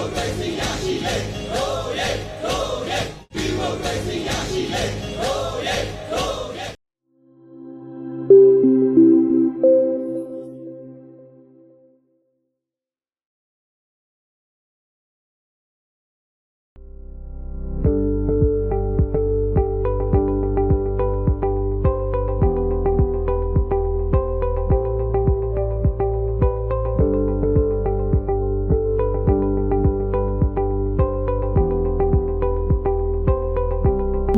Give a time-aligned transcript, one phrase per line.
[0.00, 1.77] Oh, crazy, yeah, she, hey, oh.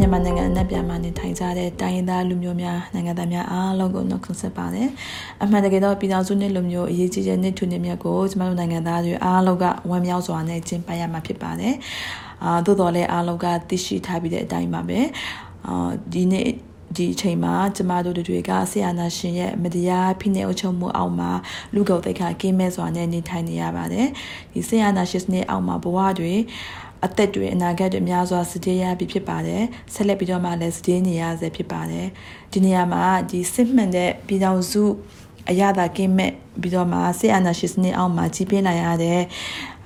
[0.00, 4.88] မြန်မာနိုင်ငံအနှံ့ပြမှာနေထိုင်ကြတဲ့တိုင်းရင်းသားလူမျိုးများနိုင်ငံသားများအားလုံးကိုနှုတ်ခွန်းဆက်ပါတယ်။
[5.42, 11.74] အမှန်တကယ်တော့ပြည်ထောင်စုနှစ်လူမျိုးအရေးကြီးတဲ့နှစ်ထွေနှစ်မြတ်ကိုကျမတို့နိုင်ငံသားတွေအားလုံးကဝမ်းမြောက်စွာနဲ့ကျင်းပရမှာဖြစ်ပါတယ်။
[12.44, 14.98] အာသို့တော်လည်းအားလုံးကသိရှိထားပြီးတဲ့အတိုင်းပါပဲ။
[15.68, 16.48] အာဒီနေ့
[16.96, 21.30] ဒီအချိန်မှာကျမတို့တွေကဆရာနာရှင်ရဲ့မတရားဖိနှိပ်အုပ်ချုပ်မှုအောက်မှာ
[21.74, 24.06] လူကုန်တိတ်ခါကင်းမဲ့စွာနဲ့နေထိုင်နေရပါတယ်။
[24.52, 26.34] ဒီဆရာနာရှင်စနစ်အောက်မှာဘဝတွေ
[27.04, 29.62] အသက်တွေအနာဂတ်တွေများစွာစတေးရပြီဖြစ်ပါတယ်
[29.94, 32.06] ဆက်လက်ပြီးတော့မှလည်းစတေးနေရဆဲဖြစ်ပါတယ်
[32.52, 34.84] ဒီနေရာမှာဒီစစ်မှန်တဲ့ပြည်တော်စု
[35.50, 39.20] အရသာကင်းမဲ့ပြီးတော့မှဆေးအာနာရှင်စနစ်အောက်မှာကြီးပြင်းလာရတဲ့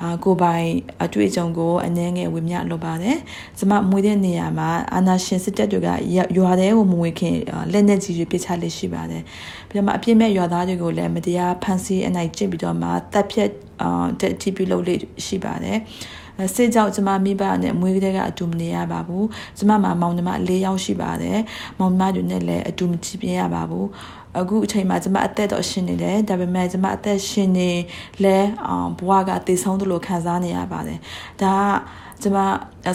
[0.03, 0.69] အာကိုပိုင်
[1.05, 3.17] အတွေ့အကြုံကိုအနှဲငယ်ဝင်မြလိုပါတယ်။
[3.59, 5.89] ကျမမွေးတဲ့နေရာမှာအာနာရှင်စစ်တပ်တွေက
[6.39, 7.37] ရွာတဲ့ကိုမွေးခင်
[7.73, 9.23] လက်နဲ့ကြီးတွေပြစ်ချလက်ရှိပါတယ်။
[9.69, 13.51] ပြီးတော့မှအပြစ်မဲ့ရွာသားတွေကိုလည်းမတရားဖမ်းဆီးအနိုင်ကျင့်ပြီးတော့မှတပ်ဖြတ်
[13.83, 15.79] အာတက်တီပြုလုပ်လေးရှိပါတယ်။
[16.55, 19.27] စစ်ကြောက်ကျမမိဘနဲ့မွေးကလေးကအတူမနေရပါဘူး
[19.59, 21.39] ကျမမှာမောင်နှမ၄ယောက်ရှိပါတယ်
[21.79, 23.87] မောင်နှမတွေနဲ့လည်းအတူမချပြင်းရပါဘူး
[24.39, 27.71] အခုအချိန်မှာကျမအသက်တော့ရှင်နေတယ်ဒါပေမဲ့ကျမအသက်ရှင်နေ
[28.25, 28.37] လဲ
[28.99, 30.99] ဘဝကတည်ဆုံးသလိုခံစားနေရပါတယ်
[31.43, 32.39] ဒါကကျမ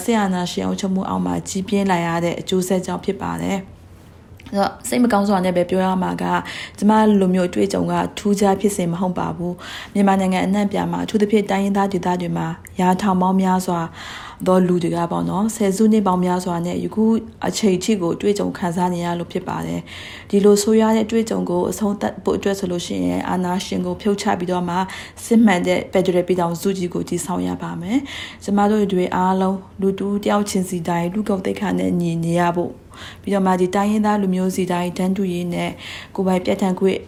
[0.04, 3.58] ဆေးအာနာရှင်အောင်ချမှုအောင်မှာကြီးပြင်းလာရတဲ့အကျိုးဆက်ကြောင့်ဖြစ်ပါတယ်
[4.54, 6.24] အဲ့တော့စိတ်မကောင်းစွာနဲ့ပဲပြောရမှာက
[6.78, 9.56] ကျမလိုမျိုးအတွေ့အကြုံကထူးခြားဖြစ်စေမဟုတ်ပါဘူး
[9.94, 12.48] မြန်မာနိုင်ငံအနှံ့ပြမှာအထူးသဖြင့်တိုင်းရင်းသားဒေသတွေမှာ
[12.82, 13.80] ရာထောင်ပေါင်းများစွာ
[14.46, 17.06] သောလူတွေကပေါ့နော်ဆယ်စုနှစ်ပေါင်းများစွာနဲ့ယခု
[17.48, 19.82] အချိန်ထိကိုတွေ့ကြုံခံစားနေရလို့ဖြစ်ပါတယ်
[20.30, 24.76] ဒီလိုဆိုရတဲ့တွေ့ကြုံကိုအဆုံးသတ်ဖို့အတွက်ဆိုလို့ရှိရင်အာနာရှင်ကိုဖြုတ်ချပြီးတော့မှ
[25.26, 28.00] စစ်မှန်တဲ့ဖက်ဒရယ်ပြည်ထောင်စုကြီးကိုတည်ဆောက်ရပါမယ်
[28.44, 32.72] ကျမတို့တွေအားလုံးလူတူတယောက်ချင်းစီတိုင်းလူကုန်တိတ်ခါနဲ့ညီနေရဖို့
[33.22, 35.72] ပြီးတော့မှဒီတိုင်းရင်းသားလူမျိုးစီတိုင်းတန်းတူရေးနဲ့
[36.16, 37.00] ကိုယ်ပိုင်ပြဋ္ဌာန်းခွင့်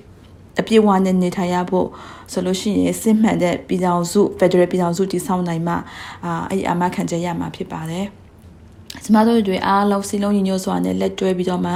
[0.60, 1.88] အပြည့်အဝနဲ့နေထိုင်ရဖို့
[2.32, 5.74] ဆိုလို့ရှိရင်စစ်မှန်တဲ့ပြည်ထောင်စု Federal ပြည်ထောင်စုတည်ဆောက်နိုင်မှ
[6.26, 8.08] အာအဲ့ဒီအမခံချက်ရမှာဖြစ်ပါတယ်
[9.04, 11.74] ကျမတို့တွေအားလုံးစီလုံးညီညွတ်စွာနဲ့လက်တွဲပြီးတော့မှ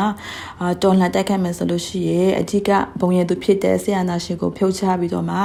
[0.59, 2.69] အာတော်လှန်တိုက်ခိုက်မယ်ဆိုလို့ရှိရင်အဓိက
[2.99, 5.37] ဘုံရည်သူဖြစ်တဲ့ဆီယနာရှင်ကိုဖြုတ်ချပြီးတော့မှ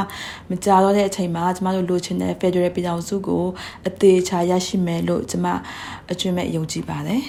[0.51, 3.45] မကြာတော့တဲ့အချိန်မှာကျမတို့လိုချင်တဲ့ Federal ပြည်ထောင်စုကို
[3.89, 5.47] အသေးချာရရှိမယ်လို့ကျမ
[6.13, 7.23] အကျွမ်းမဲ့ယုံကြည်ပါတယ်